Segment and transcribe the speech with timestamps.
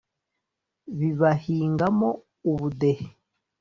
[0.97, 2.09] bibahingamo
[2.51, 3.05] ubudehe